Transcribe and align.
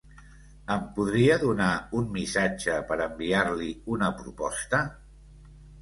Em 0.75 0.87
podria 0.95 1.35
donar 1.43 1.67
un 2.01 2.09
missatge 2.17 2.81
per 2.91 2.99
enviar-li 3.09 3.71
una 3.99 4.13
proposta? 4.25 4.85